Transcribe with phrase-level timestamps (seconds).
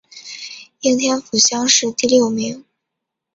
[0.79, 2.65] 应天府乡试第六名。